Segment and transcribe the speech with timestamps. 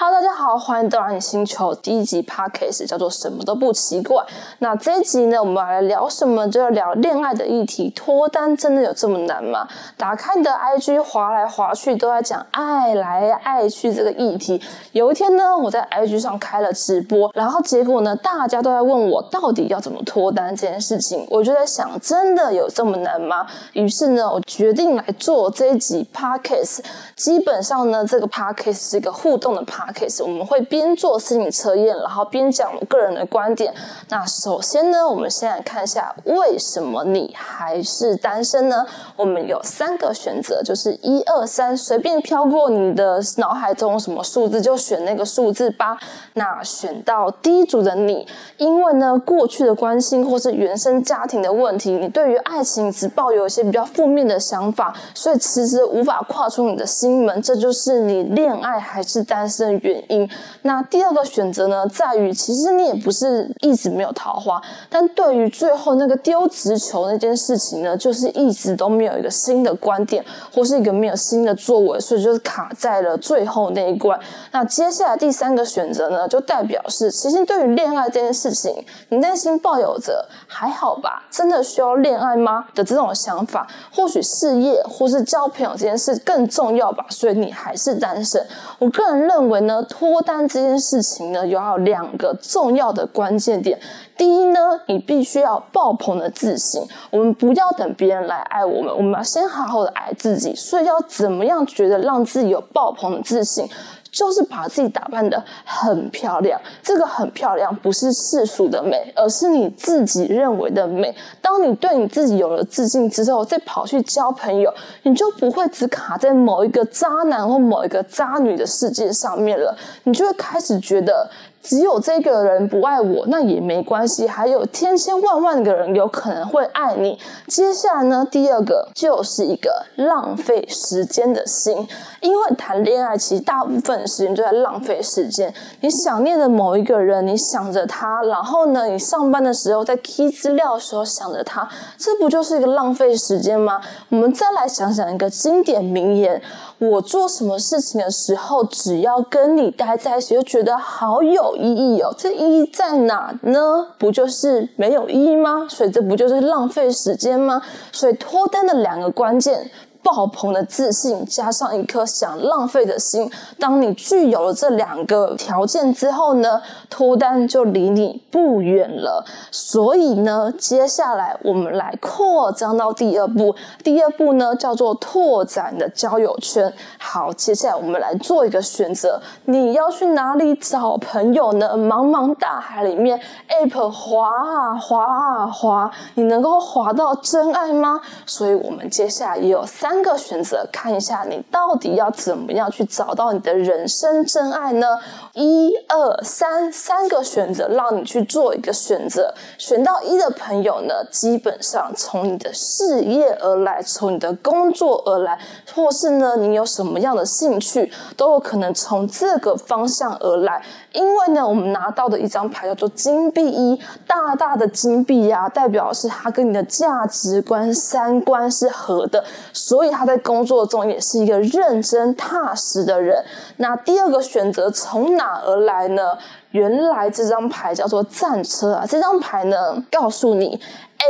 [0.00, 4.24] Hello，大家好，欢迎到来你星球第一集 Podcast，叫做什么都不奇怪。
[4.60, 6.48] 那这一集呢，我们来聊什么？
[6.48, 7.90] 就要聊恋爱的议题。
[7.96, 9.66] 脱单真的有这么难吗？
[9.96, 14.62] 打开你的 IG，滑来滑去都在讲爱来爱去这个议题。
[14.92, 21.26] 有一天呢，我在 IG 上开了直播，然后结果呢，大家都在问我到底要怎么脱单这件事情。
[21.28, 23.44] 我就在想，真的有这么难吗？
[23.72, 26.84] 于是呢，我决定来做这一集 Podcast。
[27.16, 29.87] 基本上呢，这个 Podcast 是一个互动的 Pod。
[29.92, 33.72] Case 我们会边做心理测验，然后边讲我个人的观点。
[34.08, 38.86] 那首先呢，我们先来看一下为什么你还是单身呢？
[39.16, 45.98] 我们有三个选择，就是一二三，随便飘过你的脑海中什么数字就选那个数字吧。
[46.34, 57.40] 那选到第一组的你，因为呢过去的关心或是原生家庭的问题，你对于爱情只抱有一些比较负面的想法，所以迟迟无法跨出你的心门。
[57.40, 59.77] 这就是你恋爱还是单身。
[59.82, 60.28] 原因。
[60.62, 74.18] 那第二个选择呢，在于其实你也不是一直没有桃花，但对于最后那个丢直球那件事情呢，就是一直都没有一个新的观点，或是一个没有新的作为，所以就是卡在了最后那一关。
[74.52, 88.42] 那接下来第三个选择呢，就代表是其实对于恋爱这件事情，你内心抱有着还好吧，真的需要恋爱吗的这种想法，或许事业或是交朋友这件事更重要吧，所以你还是单身。
[88.78, 89.58] 我个人认为。
[89.58, 93.78] 呢，脱单这件事情呢，有两个重要的关键点。
[94.16, 96.82] 第一呢，你必须要爆棚的自信。
[97.10, 100.54] 我们不要等别人来爱我们，我们要先好好的爱自己。
[100.54, 103.68] 所以要怎么样觉得让自己有爆棚的自信？
[104.10, 111.14] 就是把自己打扮的很漂亮，这个很漂亮不是世俗的美，而是你自己认为的美。
[111.40, 121.28] 当你对你自己有了自信之后，再跑去交朋友，你就不会只卡在某一个渣男或某一个渣女的世界上面了，你就会开始觉得。
[121.68, 127.18] 只有这个人不爱我，那也没关系，还有千千万万个人有可能会爱你。
[127.46, 131.86] 接下来呢，第二个就是一个浪费时间的心，
[132.22, 135.52] 因为谈恋爱其实大部分时间都在浪费时间。
[135.82, 143.78] 你想念的某一个人，你想着他，然后呢，你上班的时候在 key 资料的时候想着他，这不就是一个浪费时间吗？
[144.08, 146.40] 我们再来想想一个经典名言。
[146.78, 152.14] 我做什么事情的时候，只要跟你待在一起，就觉得好有意义哦。
[152.16, 153.84] 这意义在哪呢？
[153.98, 155.66] 不就是没有意义吗？
[155.68, 157.60] 所以这不就是浪费时间吗？
[157.90, 159.68] 所以脱单的两个关键。
[160.10, 169.22] 爆棚的自信加上一颗想浪费的心，当你具有了这两个条件之后呢，脱单就离你不远了。
[169.50, 173.54] 所以呢，接下来我们来扩张到第二步，
[173.84, 176.72] 第二步呢叫做拓展的交友圈。
[176.98, 181.76] 好，接下来我们来做一个选择，你要去哪里找朋友呢？
[181.76, 183.20] 茫茫大海里面
[183.50, 188.00] ，App 滑啊滑啊滑，你能够滑到真爱吗？
[188.24, 189.97] 所以我们接下来也有三。
[189.98, 194.86] 三个选择，看一下你到底要怎么样去找到你的人生真爱呢？
[195.34, 199.34] 一二三，三个选择让你去做一个选择。
[199.58, 205.36] 选到一的朋友呢，基本上从你的事业而来，从你的工作而来，
[205.74, 210.62] 或是呢你有什么样的兴趣，都有可能从这个方向而来。
[210.92, 219.22] 因为呢，我们拿到的一张牌叫做金币一，大大的金币呀，代表是它跟你的价值观、三观是合的，
[219.52, 223.24] 所以他在工作中也是一个认真踏实的人。
[223.56, 226.18] 那第二个选择从哪而来呢？
[226.50, 230.60] 原来这张牌叫做战车啊，这张牌呢告诉你。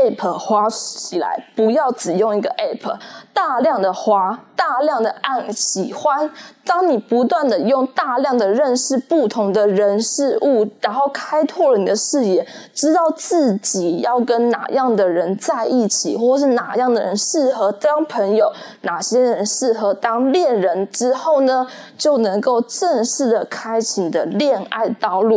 [0.04, 2.98] app 花起来，不要只用一个 app，
[3.32, 6.30] 大量的花，大量的按喜欢。
[6.62, 21.66] 当你不断的用大量的认识不同的人事物，然后开拓了你的视野，知道自己要跟哪样的人在一起，或是哪样的人适合当朋友，哪些人适合当恋人之后呢，
[21.96, 25.27] 就能够正式的开启你的恋爱道路。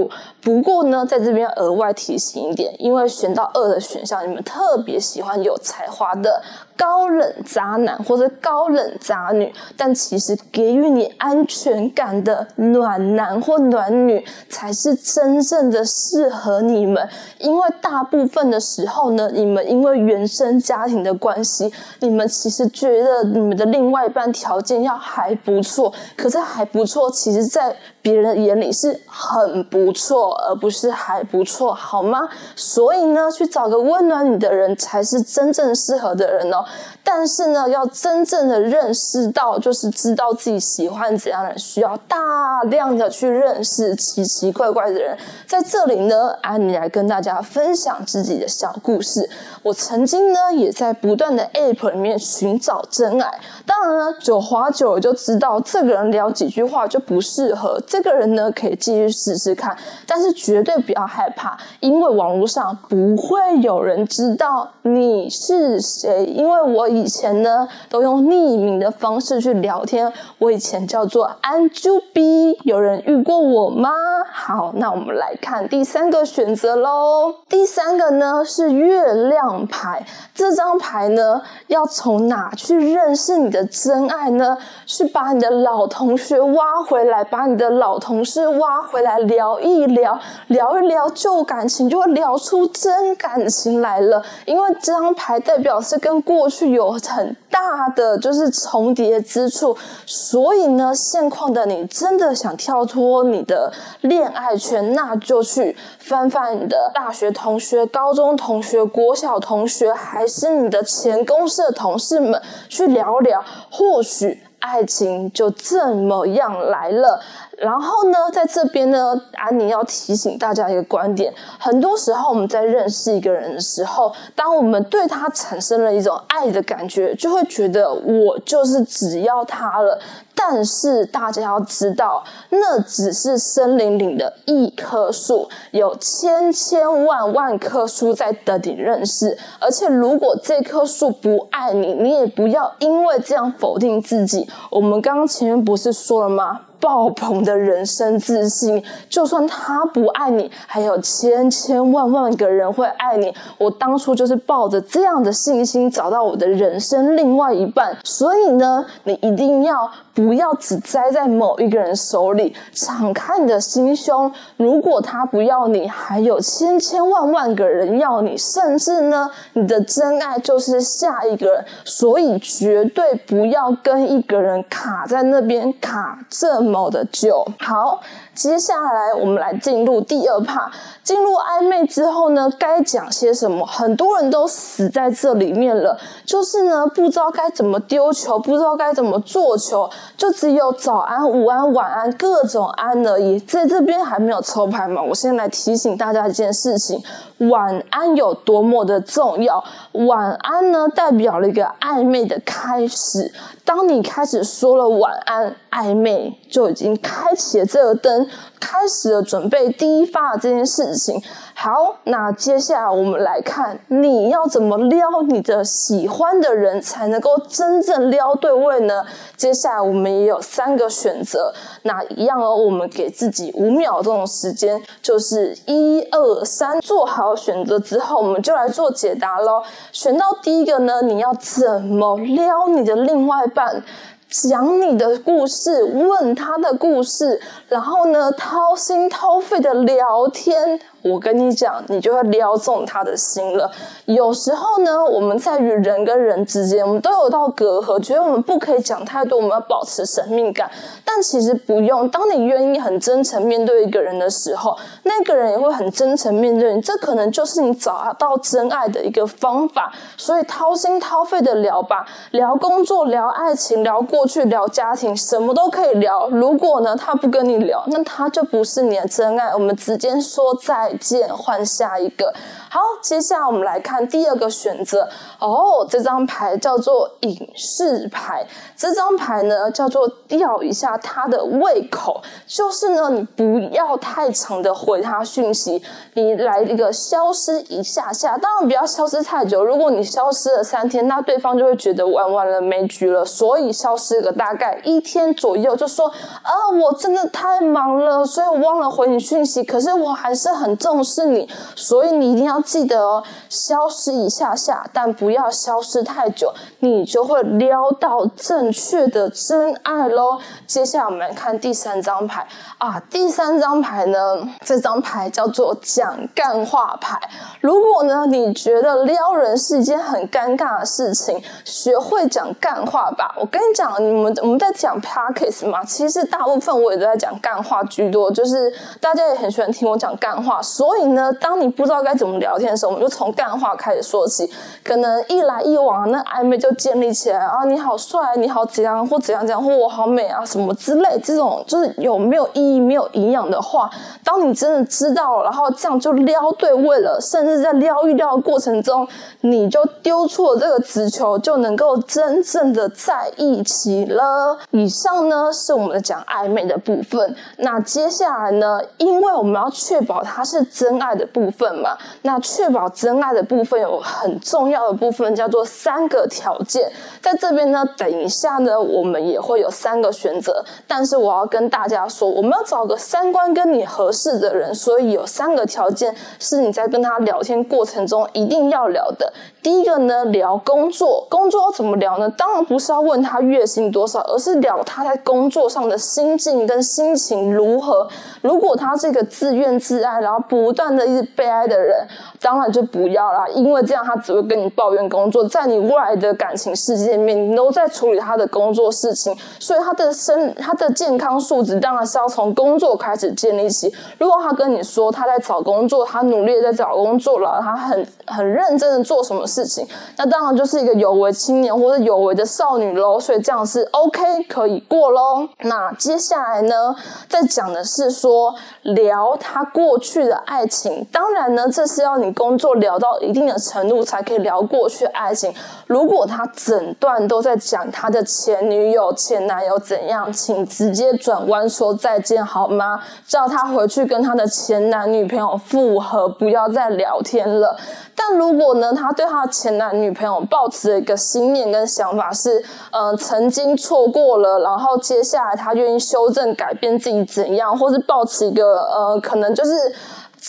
[0.42, 4.44] 不过呢，在这边额外提醒一点，因为选到二的选项，你们。
[4.52, 6.42] 特别喜欢有才华的。
[6.82, 17.08] 高冷渣男或者高冷渣女，但其实给予你安全感的暖男或暖女才是真正的适合你们。
[17.38, 32.28] 因为大部分的时候呢，你们因为原生家庭的关系，你们其实觉得你们的另外一半条件要还不错，可是还不错，其实在别人眼里是很不错，而不是还不错，好吗？
[32.56, 36.66] 所以呢，去找个温暖你的人才是真正适合的人哦。
[37.04, 42.18] 但是呢，要真正的认识到，就是知道自己喜欢怎样的人，需要大
[42.64, 45.18] 量的去认识奇奇怪怪的人。
[45.48, 49.30] 在这里呢，安妮来跟大家分享自己的小故事。
[49.64, 53.40] 我曾经呢，也在不断的 App 里面寻找真爱。
[53.66, 57.80] 当然呢，久滑久了就知道，这个人聊几句话就不适合。
[57.86, 59.76] 这个人呢，可以继续试试看，
[60.08, 66.26] 但是绝对不要害怕，因为网络上不会有人知道你是谁。
[66.26, 70.12] 因为我以前呢，都用匿名的方式去聊天。
[70.40, 73.92] 我以前叫做安朱 B，有人遇过我吗？
[74.32, 77.36] 好，那我们来看第三个选择喽。
[77.48, 84.58] 第三个呢是月亮牌，这张牌呢要从哪去认识你的真爱呢？
[84.88, 94.24] 去把你的老同学挖回来，把你的老同事挖回来聊一聊，聊一聊旧感情，就会聊出真感情来了。
[94.46, 99.76] 因为这张牌代表是跟过去有很大的就是重叠之处，
[100.06, 103.72] 所以呢，现况的你真的想跳脱你的
[104.02, 117.22] 恋爱圈，那就去翻翻你的大学同学、高中同学、国小同学，还是你的前公司的同事们去聊聊，或许爱情就这么样来了。
[117.62, 130.00] 然后呢，在这边呢，安妮要提醒大家一个观点：很多时候我们在认识一个人的时候，当我们对他产生了一种爱的感觉，就会觉得我就是只要他了。
[130.34, 139.38] 但是大家要知道，那只是森林里的一棵树，有千千万万棵树在等你认识。
[139.60, 144.50] 而且，如果这棵树不爱你，你也不要因为这样否定自己。
[144.72, 146.62] 我们刚刚前面不是说了吗？
[146.82, 153.34] 爆棚的人生自信，就算他不爱你，还有千千万万个人会爱你。
[153.60, 164.32] 我当初就是抱着这样的信心找到我的人生另外一半，所以呢，你一定要不要只栽在某一个人手里，敞开你的心胸。
[164.58, 171.66] 如果他不要你，还有千千万万个人要你，甚至呢，你的真爱就是下一个人。
[171.86, 176.71] 所以绝对不要跟一个人卡在那边卡这么。
[176.72, 178.02] 某的酒好，
[178.34, 180.72] 接下来我们来进入第二趴。
[181.04, 183.66] 进入暧昧之后呢，该讲些什么？
[183.66, 193.40] 很多人都死在这里面了，就是呢，不知道该怎么丢球，不知道该怎么做球，就只有早安、午安、晚安各种安而已。
[193.40, 195.02] 在这边还没有抽牌嘛？
[195.02, 197.02] 我先来提醒大家一件事情：
[197.50, 199.64] 晚安有多么的重要。
[199.94, 203.34] 晚安呢，代表了一个暧昧的开始。
[203.66, 208.21] 当你开始说了晚安，暧昧就已经开启了这个灯。
[208.60, 211.22] 开始了准备第一发这件事情。
[211.54, 219.04] 好，那接下来我们来看你要怎么撩你的喜欢的人才能够真正撩对位呢？
[219.38, 221.54] 接下来我们也有三个选择，
[221.84, 229.62] 那一样哦，我们给自己五秒钟的时间，就是一二三，做好选择之后，我们就来做解答喽。
[229.92, 233.84] 选到第一个呢，你要怎么撩你的另外一半？
[234.32, 240.80] 讲你的故事，问他的故事，然后呢，掏心掏肺的聊天。
[241.02, 243.70] 我跟你讲，你就会撩中他的心了。
[244.06, 250.70] 有时候呢，我们在与人跟人之间，我们都有道隔阂，觉得我们不可以讲太多，我们要保持神秘感。
[251.04, 256.82] 但其实不用，当你愿意很真诚面对一个人的时候，那个人也会很真诚面对你。
[256.82, 259.92] 这可能就是你找到真爱的一个方法。
[260.18, 266.30] 所以掏心掏肺的聊吧，聊工作，聊爱情，聊过去，聊家庭，什么都可以聊。
[266.30, 269.54] 如果呢，他不跟你聊，那他就不是你的真爱。
[269.54, 272.34] 我们直接说在键换下一个。
[272.74, 275.06] 好，接下来我们来看第二个选择
[275.40, 275.86] 哦。
[275.90, 278.48] 这张牌叫做隐士牌。
[278.78, 288.38] 这张牌呢叫做吊一下他的胃口，就是呢你不要太长的回他讯息，你来一个消失一下下。
[288.38, 293.26] 当然不要消失太久，如果你消失了三天，那对方就会觉得玩完了没局了。
[293.26, 296.52] 所以消失个大概一天左右，就说啊，
[296.82, 299.62] 我真的太忙了，所以我忘了回你讯息。
[299.62, 302.61] 可是我还是很重视你，所以你一定要。
[302.62, 310.38] 记得哦，消失一下下，但不要消失太久，你就会撩到正确的真爱喽。
[310.68, 317.20] 接下来我们来看第三张牌啊，第三张牌呢，这张牌叫做讲干话牌。
[317.60, 323.34] 如果呢，你觉得撩人是一件很尴尬的事情，学会讲干话吧。
[323.40, 330.62] 我跟你讲，你们我们在讲 p a c k a s 嘛，其实大部分我也都在讲干话居多，就是大家也很喜欢听我讲干话。
[330.62, 332.51] 所以呢，当你不知道该怎么聊。
[332.52, 334.50] 聊天的时候，我们就从干话开始说起，
[334.84, 343.90] 可能一来一往，那暧昧就建立起来啊，你好帅，你好怎样或怎样怎样，或我好美啊什么之类，这种就是有没有意义、没有营养的话，
[344.22, 349.08] 当你真的知道了，然后这样就撩对位了，甚至在撩一撩的过程中，
[349.42, 354.58] 你就丢错这个直球，就能够真正的在一起了。
[354.72, 379.32] 以上呢是我们的讲暧昧的部分，那接下来呢，因为我们要确保它是真爱的部分嘛，那确保真爱的部分有很重要的部分叫做三个条件，在这边呢，等一下呢，我们也会有三个选择，但是我要跟大家说，我们要找个三观跟你合适的人，所以有三个条件是你在跟他聊天过程中一定要聊的。
[379.62, 382.28] 第一个呢，聊工作，工作要怎么聊呢？
[382.32, 388.08] 当然不是要问他月薪多少，而是聊他在工作上的心境跟心情如何。
[388.42, 392.08] 如果他是一个自怨自艾，然后不断的一直悲哀的人，
[392.42, 403.94] 当然就不要啦，因为这样他只会跟你抱怨工作，在你未来的感情世界里面，你都在处理他的工作事情，所以他的身他的健康素质当然是要从工作开始建立起。
[404.18, 415.48] 如果他跟你说他在找工作，他努力在找工作了，他很很认真的做什么事情，那当然就是一个有为青年或者有为的少女喽，所以这样是 OK 可以过喽。
[415.60, 416.96] 那接下来呢，
[417.30, 425.54] 再讲的是说聊他过去的爱情，当然呢，这是要你工作聊到一定的程度才可以聊过去爱情。
[425.88, 433.02] 如果他整段都在讲他的前女友、前男友怎样，请直接转弯说再见好吗？
[433.28, 437.76] 叫他回去跟他的前男女朋友复合，不要再聊天了。
[438.16, 449.72] 但如果呢，他对他的前男女朋友抱持的一个心念跟想法是，嗯，曾经错过了，然后接下来他愿意修正改变自己怎样，或是抱持一个呃，可能就是。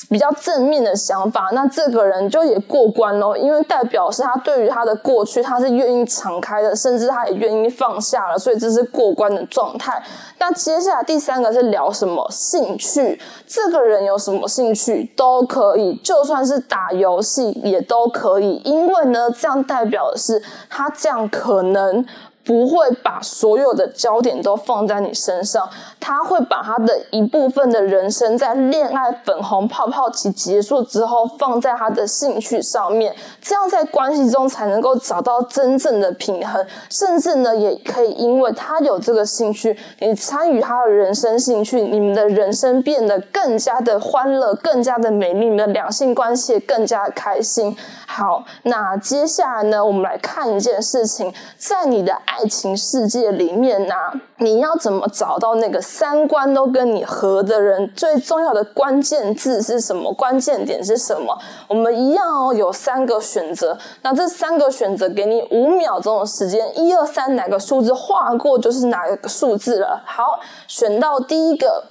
[0.08, 10.02] 比较正面的想法，那这个人就也过关喽，因为代表是他对于他的过去，他是愿意敞开的，甚至他也愿意放下了，所以这是过关的状态。
[10.38, 13.20] 那接下来第三个是聊什么兴趣？
[13.46, 22.04] 这个人有什么兴趣都可以，就算是打游戏也都可以，因为呢，这样代表的是他这样可能。
[22.44, 25.68] 不会把所有的焦点都放在你身上，
[26.00, 47.76] 他会把他的一部分的人生在恋爱粉红泡泡期结束之后放在他的兴趣上面，这样在关系中才能够找到真正的平衡，甚至呢也可以因为他有这个兴趣，你参与他的人生兴趣，你们的人生变得更加的欢乐，更加的美丽，你们的两性关系更加开心。
[48.08, 52.12] 好，那接下来呢，我们来看一件事情，在你的。
[52.34, 53.94] 爱情世界里面呢，
[54.38, 57.92] 你要怎么找到那个三观都跟你合的人？
[57.94, 60.10] 最重要的关键字是什么？
[60.14, 61.38] 关键点是什么？
[61.68, 63.76] 我们一样哦，有三个选择。
[64.00, 70.02] 那这三个选择给你五秒钟的时间，一二三，哪个数字划过就是哪个数字了。
[70.06, 71.84] 好，选到第一个。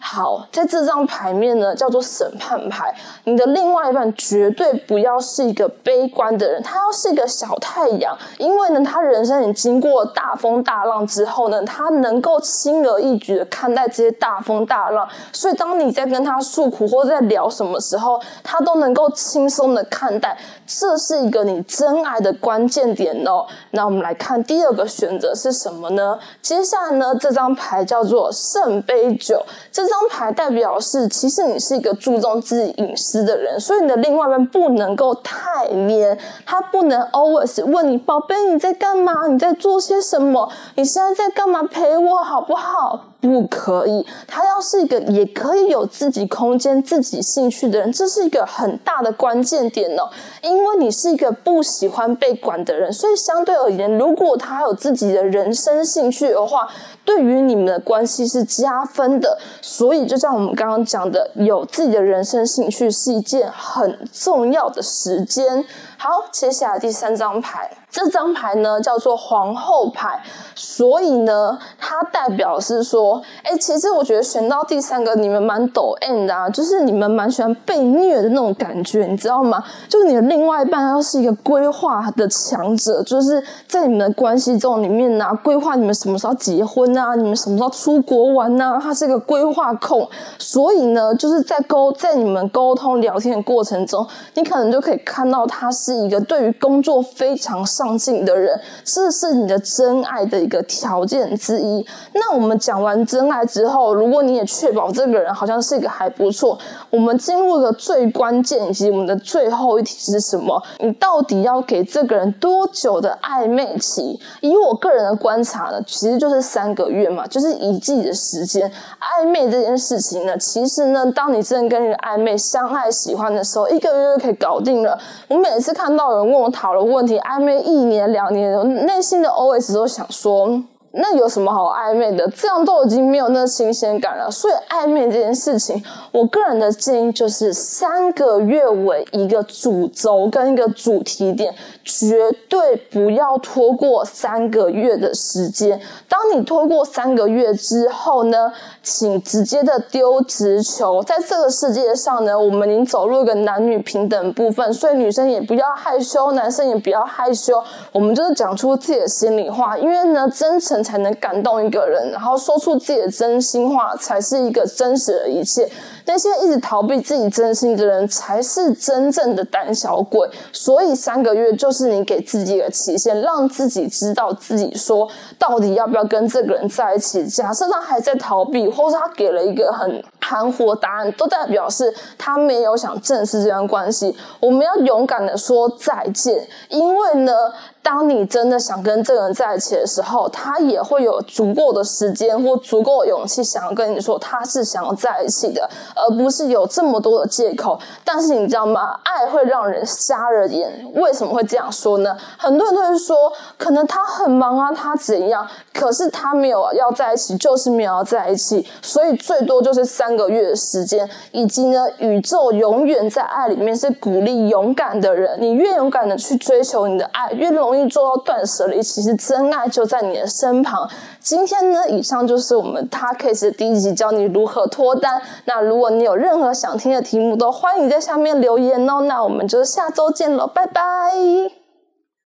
[0.00, 2.94] 好，在这张牌面呢，叫做审判牌。
[3.24, 8.16] 你的另外一半绝对不要是一个悲观的人，他要是一个小太阳。
[8.38, 15.06] 因为呢，他人生已经过大风大浪之后呢，他能够轻而易举的看待这些大风大浪。
[15.32, 20.38] 所以，当你在跟他诉苦或者在聊什么时候，他都能够轻松的看待。
[20.64, 23.44] 这是一个你真爱的关键点哦。
[23.72, 26.18] 那我们来看第二个选择是什么呢？
[26.40, 29.44] 接下来呢，这张牌叫做圣杯九。
[29.72, 36.16] 这张牌代表是，其实你是一个注重自己隐私的人，所以你的另外一半不能够太黏，
[36.46, 43.06] 他不能 always 问你宝贝你在干嘛，你在做些什么，你现在在干嘛，陪我好不好？
[43.20, 50.08] 不可以，他要是一个也可以有自己空间、自己兴趣的人，这是一个很大的关键点哦。
[50.40, 56.68] 因为你是一个不喜欢被管的人，所以相对而言，如果他有自己的人生兴趣的话，
[57.08, 59.38] 对于你们的关系是加分的。
[59.62, 65.64] 所以，就像我们刚刚讲的，有自己的人生兴趣是一件很重要的时间。
[66.00, 67.68] 好，接下来第三张牌。
[67.90, 70.22] 这张牌呢叫做皇后牌，
[70.54, 79.64] 所以呢，它代表是说，哎，其实我觉得选到第三个，你们蛮抖 N 的啊，就是你们蛮喜欢被虐的那种感觉，你知道吗？
[79.88, 95.87] 就是你的另外一半要是一个规划的强者，就是在你们的关系中里面呢，规划你们什么时候结婚啊，你们什么时候出国玩啊，他是一个规划控，所以呢，就是在沟在你们沟通聊天的过程中，你可能就可以看到他是。
[95.88, 101.86] 是一个对于工作非常上进的人，这是你的真爱的一个条件之一。
[102.12, 106.58] 那我们讲完真爱之后，如果你也确保这个人好像是一个还不错，
[106.90, 110.62] 我们进入个最关键以及我们的最后一题是什么？
[110.80, 114.20] 你到底要给这个人多久的暧昧期？
[114.42, 118.70] 以我个人的观察呢，其实就是三个月嘛，就是一季的时间。
[119.00, 124.98] 暧昧这件事情呢，其实呢，当你真的跟人暧昧、相爱、喜欢的时候，一个月就可以搞定了。
[125.28, 130.60] 我每次看到有人问我讨论问题，暧昧一年、两年，内心的 OS 都想说。
[130.90, 132.26] 那有什么好暧昧的？
[132.30, 134.30] 这样都已经没有那新鲜感了。
[134.30, 141.54] 所以暧昧这件事情，我个人的建议就是三个月为一个主轴跟一个主题点，
[141.84, 145.78] 绝对不要拖过三个月的时间。
[146.08, 148.50] 当你拖过三个月之后呢，
[148.82, 151.02] 请直接的丢直球。
[151.02, 157.62] 在这个世界上呢，我们已经走入一个男女平等部分，所以女生也不要害羞，男生也不要害羞。
[157.92, 160.77] 我们就是讲出自己的心里话，因为呢，真诚。
[160.82, 165.68] 才能感动一个人，然后说出自己的真心话，才是一个真实的一切。
[166.06, 170.26] 那些一直逃避自己真心的人，才是真正的胆小鬼。
[170.52, 175.06] 所以三个月就是你给自己一个期限，让自己知道自己说
[175.38, 177.26] 到底要不要跟这个人在一起。
[177.26, 184.14] 假设他还在逃避，或者他给了一个很含糊答案，都代表是他没有想正视这段关系。
[184.40, 187.32] 我们要勇敢的说再见，因为呢。
[187.80, 197.80] 当你真的想跟这个人在一起的时候，他也会有足够的时间或足够的勇气，想要跟你说他是想要在一起的，而不是有这么多的借口。
[198.04, 199.00] 但是你知道吗？
[199.04, 200.92] 爱会让人瞎了眼。
[200.96, 202.14] 为什么会这样说呢？
[202.36, 205.48] 很多人都会说，可能他很忙啊，他怎样？
[205.72, 211.08] 可是他没有要在一起，就是没有要在一起，所以最多就是三个月的时间。
[211.32, 215.38] 以及呢，宇宙永远在爱里面是鼓励勇敢的人。
[215.40, 217.78] 你越勇敢的去追求你的爱，越容易。
[217.88, 220.90] 做到断舍离，其实真爱就在你的身旁。
[221.20, 225.22] 今天呢，以上就是我们 t a Case 的第一集，教你如何脱单。
[225.44, 229.02] 那如果你有任何想听的题目，都欢迎在下面留言哦。
[229.02, 231.57] 那我们就下周见了，拜拜。